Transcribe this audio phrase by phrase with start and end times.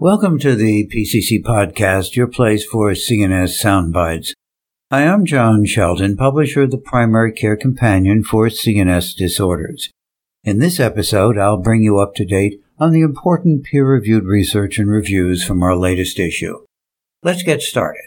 [0.00, 4.30] Welcome to the PCC Podcast, your place for CNS soundbites.
[4.92, 9.90] I am John Shelton, publisher of the Primary Care Companion for CNS Disorders.
[10.44, 14.88] In this episode, I'll bring you up to date on the important peer-reviewed research and
[14.88, 16.64] reviews from our latest issue.
[17.24, 18.06] Let's get started.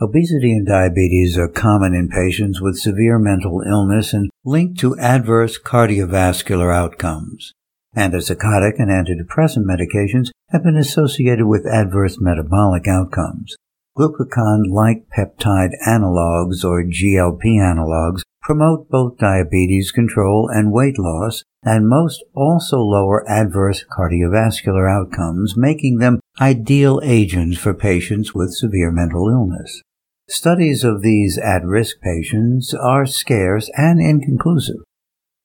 [0.00, 5.62] Obesity and diabetes are common in patients with severe mental illness and linked to adverse
[5.62, 7.52] cardiovascular outcomes.
[7.96, 13.54] Antipsychotic and antidepressant medications have been associated with adverse metabolic outcomes.
[13.96, 22.22] Glucagon-like peptide analogs or GLP analogs promote both diabetes control and weight loss, and most
[22.34, 29.80] also lower adverse cardiovascular outcomes, making them ideal agents for patients with severe mental illness.
[30.28, 34.82] Studies of these at-risk patients are scarce and inconclusive.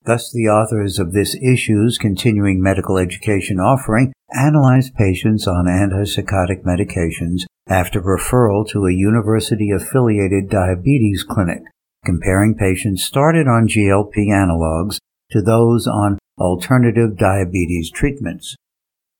[0.10, 7.42] Thus, the authors of this issue's continuing medical education offering analyze patients on antipsychotic medications
[7.68, 11.62] after referral to a university affiliated diabetes clinic,
[12.04, 14.98] comparing patients started on GLP analogs
[15.30, 18.56] to those on alternative diabetes treatments.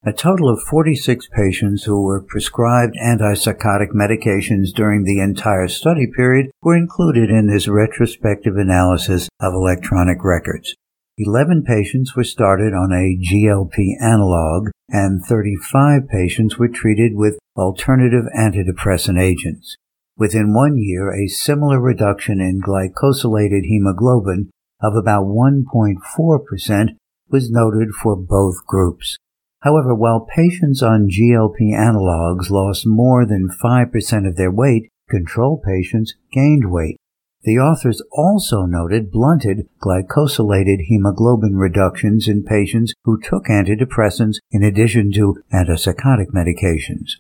[0.06, 6.52] A total of 46 patients who were prescribed antipsychotic medications during the entire study period
[6.62, 10.74] were included in this retrospective analysis of electronic records.
[11.18, 18.24] 11 patients were started on a GLP analog and 35 patients were treated with alternative
[18.38, 19.76] antidepressant agents.
[20.16, 24.50] Within one year, a similar reduction in glycosylated hemoglobin
[24.82, 26.88] of about 1.4%
[27.28, 29.18] was noted for both groups.
[29.62, 36.14] However, while patients on GLP analogs lost more than 5% of their weight, control patients
[36.32, 36.98] gained weight.
[37.44, 45.12] The authors also noted blunted glycosylated hemoglobin reductions in patients who took antidepressants in addition
[45.14, 47.12] to antipsychotic medications.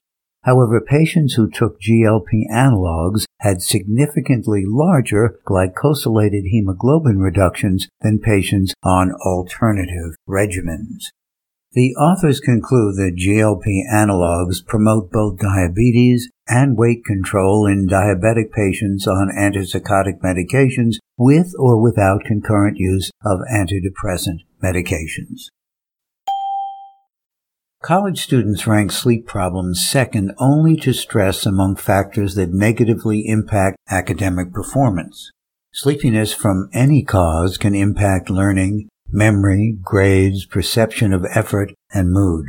[0.44, 9.12] However, patients who took GLP analogs had significantly larger glycosylated hemoglobin reductions than patients on
[9.25, 11.08] alternative regimens.
[11.74, 19.07] The authors conclude that GLP analogs promote both diabetes and weight control in diabetic patients
[19.07, 25.50] on antipsychotic medications with or without concurrent use of antidepressant medications.
[27.84, 34.51] College students rank sleep problems second only to stress among factors that negatively impact academic
[34.51, 35.31] performance.
[35.72, 42.46] Sleepiness from any cause can impact learning, memory, grades, perception of effort, and mood.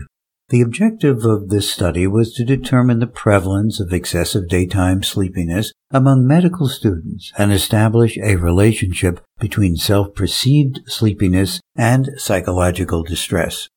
[0.50, 6.26] The objective of this study was to determine the prevalence of excessive daytime sleepiness among
[6.26, 13.68] medical students and establish a relationship between self-perceived sleepiness and psychological distress.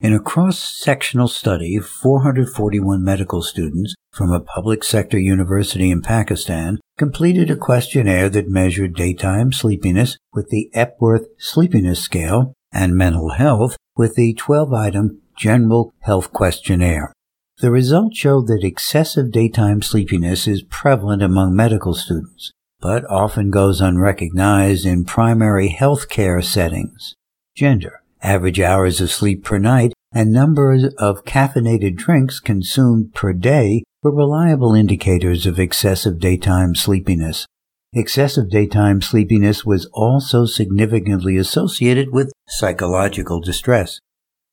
[0.00, 7.50] In a cross-sectional study, 441 medical students from a public sector university in Pakistan completed
[7.50, 14.14] a questionnaire that measured daytime sleepiness with the Epworth Sleepiness Scale and mental health with
[14.14, 17.12] the 12-item General Health Questionnaire.
[17.58, 23.80] The results showed that excessive daytime sleepiness is prevalent among medical students, but often goes
[23.80, 27.16] unrecognized in primary health care settings.
[27.56, 33.82] Gender, average hours of sleep per night, and numbers of caffeinated drinks consumed per day
[34.02, 37.46] were reliable indicators of excessive daytime sleepiness.
[37.92, 43.98] Excessive daytime sleepiness was also significantly associated with psychological distress.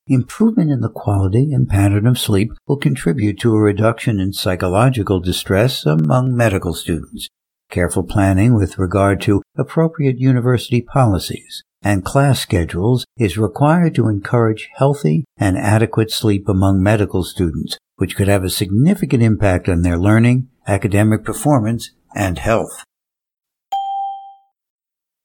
[0.08, 5.20] Improvement in the quality and pattern of sleep will contribute to a reduction in psychological
[5.20, 7.28] distress among medical students.
[7.70, 14.68] Careful planning with regard to appropriate university policies and class schedules is required to encourage
[14.74, 19.96] healthy and adequate sleep among medical students, which could have a significant impact on their
[19.96, 22.82] learning, academic performance, and health.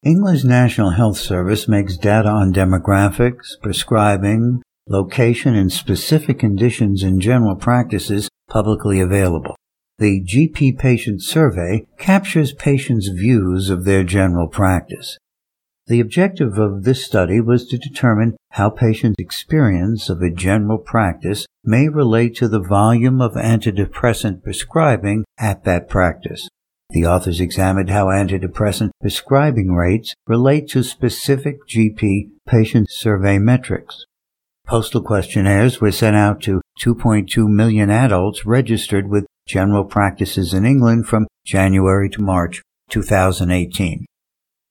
[0.04, 7.56] England's National Health Service makes data on demographics, prescribing, location, and specific conditions in general
[7.56, 9.56] practices publicly available.
[9.98, 15.18] The GP Patient Survey captures patients' views of their general practice.
[15.88, 21.46] The objective of this study was to determine how patients' experience of a general practice
[21.64, 26.48] may relate to the volume of antidepressant prescribing at that practice.
[26.92, 34.06] The authors examined how antidepressant prescribing rates relate to specific GP patient survey metrics.
[34.68, 41.08] Postal questionnaires were sent out to 2.2 million adults registered with general practices in England
[41.08, 44.06] from January to March 2018.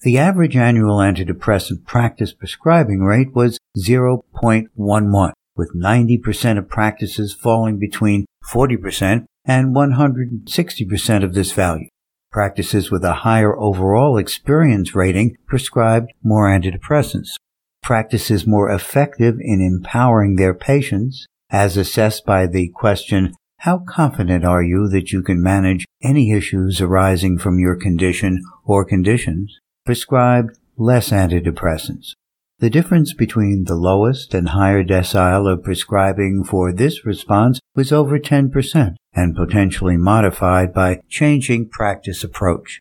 [0.03, 5.33] The average annual antidepressant practice prescribing rate was 0.11.
[5.55, 11.89] with 90% of practices falling between 40% and 160% of this value.
[12.33, 17.35] Practices with a higher overall experience rating prescribed more antidepressants.
[17.83, 24.63] Practices more effective in empowering their patients, as assessed by the question, how confident are
[24.63, 29.59] you that you can manage any issues arising from your condition or conditions?
[29.87, 32.15] Prescribed less antidepressants.
[32.59, 38.19] The difference between the lowest and higher decile of prescribing for this response was over
[38.19, 42.81] 10% and potentially modified by changing practice approach.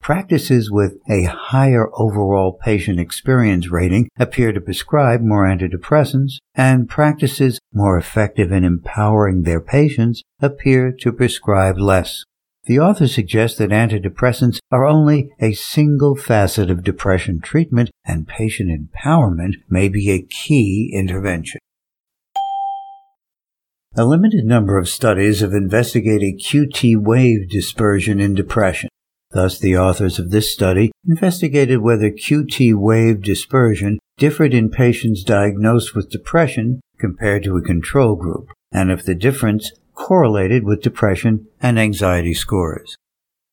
[0.00, 7.58] Practices with a higher overall patient experience rating appear to prescribe more antidepressants, and practices
[7.74, 12.24] more effective in empowering their patients appear to prescribe less.
[12.64, 18.70] The author suggests that antidepressants are only a single facet of depression treatment and patient
[18.70, 21.60] empowerment may be a key intervention.
[23.96, 28.88] A limited number of studies have investigated QT wave dispersion in depression.
[29.32, 35.94] Thus, the authors of this study investigated whether QT wave dispersion differed in patients diagnosed
[35.94, 41.78] with depression compared to a control group, and if the difference correlated with depression and
[41.78, 42.96] anxiety scores.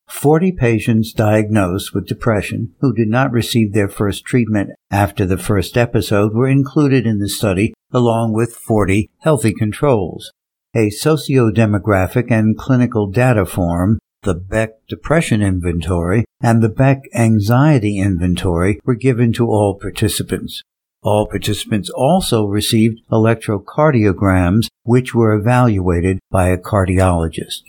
[0.07, 5.77] 40 patients diagnosed with depression who did not receive their first treatment after the first
[5.77, 10.31] episode were included in the study along with 40 healthy controls.
[10.75, 18.79] A socio-demographic and clinical data form, the Beck Depression Inventory and the Beck Anxiety Inventory
[18.85, 20.61] were given to all participants.
[21.09, 27.61] All participants also received electrocardiograms, which were evaluated by a cardiologist.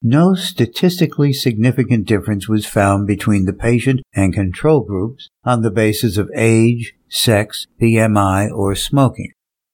[0.00, 6.16] No statistically significant difference was found between the patient and control groups on the basis
[6.16, 9.32] of age, sex, BMI, or smoking.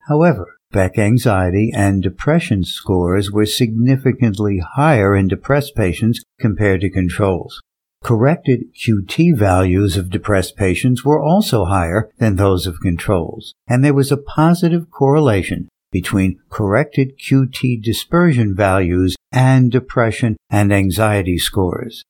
[0.08, 7.60] However, Beck anxiety and depression scores were significantly higher in depressed patients compared to controls.
[8.02, 13.94] Corrected QT values of depressed patients were also higher than those of controls, and there
[13.94, 22.04] was a positive correlation between corrected QT dispersion values and depression and anxiety scores.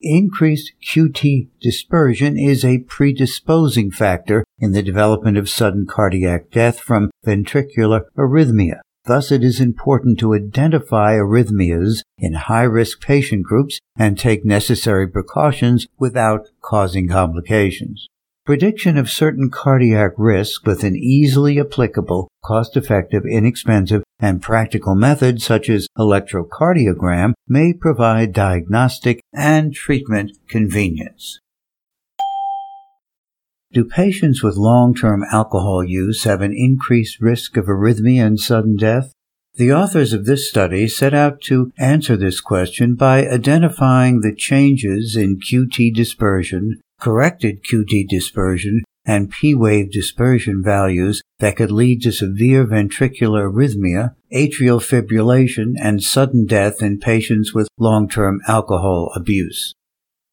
[0.00, 7.10] Increased QT dispersion is a predisposing factor in the development of sudden cardiac death from
[7.24, 8.80] ventricular arrhythmia.
[9.06, 15.86] Thus, it is important to identify arrhythmias in high-risk patient groups and take necessary precautions
[15.98, 18.08] without causing complications.
[18.44, 25.68] Prediction of certain cardiac risk with an easily applicable, cost-effective, inexpensive, and practical method such
[25.68, 31.40] as electrocardiogram may provide diagnostic and treatment convenience.
[33.76, 39.12] Do patients with long-term alcohol use have an increased risk of arrhythmia and sudden death?
[39.56, 45.14] The authors of this study set out to answer this question by identifying the changes
[45.14, 52.66] in QT dispersion, corrected QT dispersion, and P-wave dispersion values that could lead to severe
[52.66, 59.74] ventricular arrhythmia, atrial fibrillation, and sudden death in patients with long-term alcohol abuse.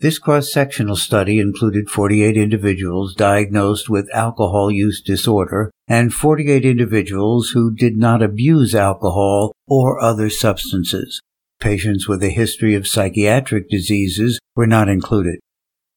[0.03, 7.73] This cross-sectional study included 48 individuals diagnosed with alcohol use disorder and 48 individuals who
[7.73, 11.22] did not abuse alcohol or other substances.
[11.62, 15.39] Patients with a history of psychiatric diseases were not included.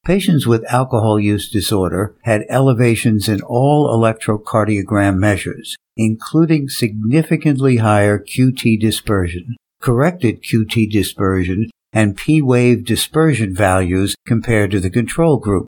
[0.05, 8.79] Patients with alcohol use disorder had elevations in all electrocardiogram measures, including significantly higher QT
[8.79, 15.65] dispersion, corrected QT dispersion, and P-wave dispersion values compared to the control group.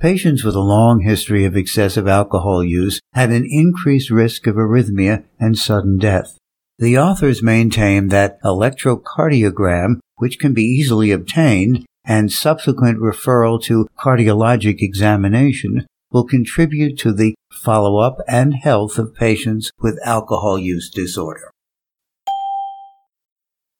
[0.00, 5.24] Patients with a long history of excessive alcohol use had an increased risk of arrhythmia
[5.38, 6.38] and sudden death.
[6.78, 14.80] The authors maintain that electrocardiogram, which can be easily obtained, and subsequent referral to cardiologic
[14.80, 21.50] examination will contribute to the follow-up and health of patients with alcohol use disorder.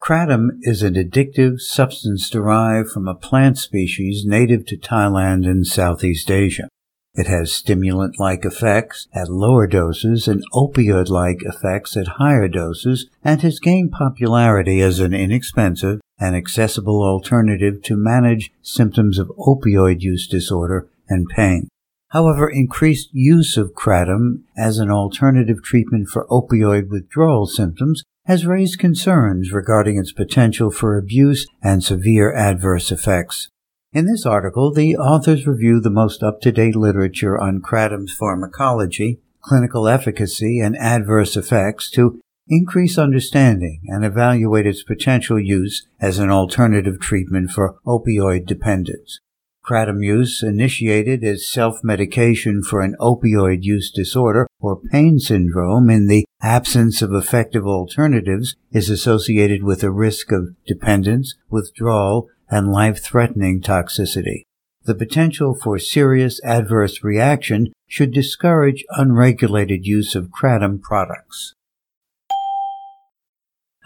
[0.09, 6.31] Kratom is an addictive substance derived from a plant species native to Thailand and Southeast
[6.31, 6.71] Asia.
[7.13, 13.61] It has stimulant-like effects at lower doses and opioid-like effects at higher doses and has
[13.61, 20.89] gained popularity as an inexpensive and accessible alternative to manage symptoms of opioid use disorder
[21.11, 21.69] and pain.
[22.13, 28.79] However, increased use of kratom as an alternative treatment for opioid withdrawal symptoms has raised
[28.79, 33.49] concerns regarding its potential for abuse and severe adverse effects.
[33.93, 40.61] In this article, the authors review the most up-to-date literature on kratom's pharmacology clinical efficacy
[40.61, 47.51] and adverse effects to increase understanding and evaluate its potential use as an alternative treatment
[47.51, 49.21] for opioid dependence.
[49.69, 56.25] Kratom use initiated as self-medication for an opioid use disorder or pain syndrome in the
[56.41, 64.45] absence of effective alternatives is associated with a risk of dependence, withdrawal, and life-threatening toxicity.
[64.85, 71.53] The potential for serious adverse reaction should discourage unregulated use of kratom products.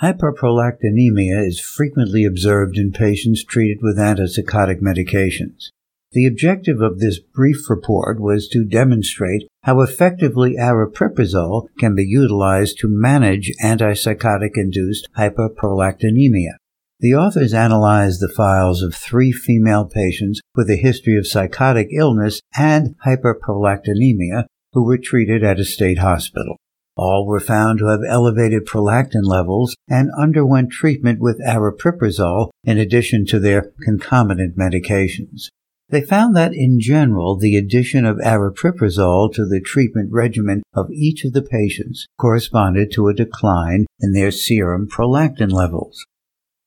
[0.02, 5.70] Hyperprolactinemia is frequently observed in patients treated with antipsychotic medications.
[6.10, 12.78] The objective of this brief report was to demonstrate how effectively aripiprazole can be utilized
[12.80, 16.56] to manage antipsychotic-induced hyperprolactinemia.
[16.98, 22.40] The authors analyzed the files of three female patients with a history of psychotic illness
[22.56, 26.56] and hyperprolactinemia who were treated at a state hospital.
[26.96, 33.24] All were found to have elevated prolactin levels and underwent treatment with aripiprazole in addition
[33.26, 35.48] to their concomitant medications.
[35.88, 41.24] They found that in general, the addition of aripiprazole to the treatment regimen of each
[41.24, 46.04] of the patients corresponded to a decline in their serum prolactin levels.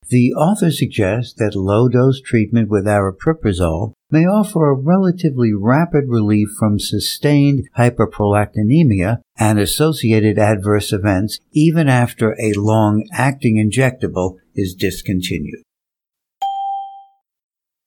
[0.08, 6.78] The author suggests that low-dose treatment with aripiprazole may offer a relatively rapid relief from
[6.78, 15.64] sustained hyperprolactinemia and associated adverse events even after a long-acting injectable is discontinued.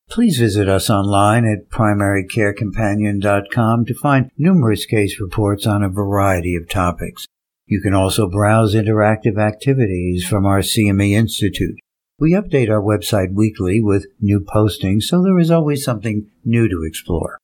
[0.10, 6.68] Please visit us online at primarycarecompanion.com to find numerous case reports on a variety of
[6.68, 7.28] topics.
[7.66, 11.80] You can also browse interactive activities from our CME Institute.
[12.20, 16.84] We update our website weekly with new postings, so there is always something new to
[16.86, 17.38] explore.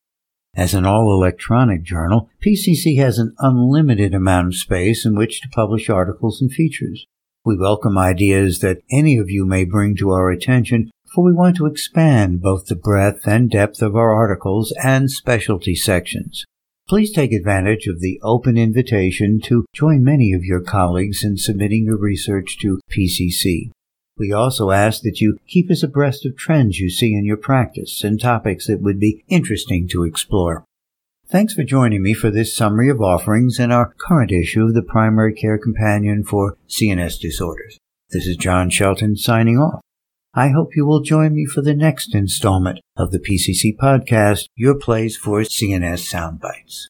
[0.54, 5.90] As an all-electronic journal, PCC has an unlimited amount of space in which to publish
[5.90, 7.06] articles and features.
[7.46, 11.56] We welcome ideas that any of you may bring to our attention, for we want
[11.58, 16.44] to expand both the breadth and depth of our articles and specialty sections.
[16.90, 21.86] Please take advantage of the open invitation to join many of your colleagues in submitting
[21.86, 23.72] your research to PCC.
[24.18, 28.04] We also ask that you keep us abreast of trends you see in your practice
[28.04, 30.64] and topics that would be interesting to explore.
[31.28, 34.84] Thanks for joining me for this summary of offerings in our current issue of the
[34.84, 37.78] Primary Care Companion for CNS Disorders.
[38.12, 39.82] This is John Shelton signing off.
[40.34, 44.76] I hope you will join me for the next installment of the PCC podcast, your
[44.76, 46.88] place for CNS Soundbites.